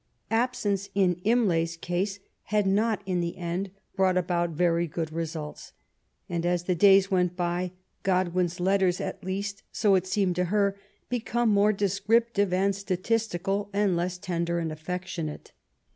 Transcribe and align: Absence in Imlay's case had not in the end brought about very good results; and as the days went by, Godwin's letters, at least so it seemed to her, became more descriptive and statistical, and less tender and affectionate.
Absence 0.31 0.89
in 0.95 1.21
Imlay's 1.23 1.77
case 1.77 2.17
had 2.45 2.65
not 2.65 3.03
in 3.05 3.21
the 3.21 3.37
end 3.37 3.69
brought 3.95 4.17
about 4.17 4.49
very 4.49 4.87
good 4.87 5.11
results; 5.13 5.73
and 6.27 6.43
as 6.43 6.63
the 6.63 6.73
days 6.73 7.11
went 7.11 7.35
by, 7.35 7.73
Godwin's 8.01 8.59
letters, 8.59 8.99
at 8.99 9.23
least 9.23 9.61
so 9.71 9.93
it 9.93 10.07
seemed 10.07 10.35
to 10.37 10.45
her, 10.45 10.75
became 11.07 11.49
more 11.49 11.71
descriptive 11.71 12.51
and 12.51 12.75
statistical, 12.75 13.69
and 13.73 13.95
less 13.95 14.17
tender 14.17 14.57
and 14.57 14.71
affectionate. 14.71 15.51